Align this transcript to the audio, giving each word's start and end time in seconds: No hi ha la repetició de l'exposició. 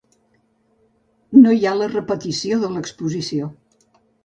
No 1.43 1.51
hi 1.59 1.67
ha 1.67 1.75
la 1.81 1.91
repetició 1.93 2.59
de 2.65 2.73
l'exposició. 2.73 3.53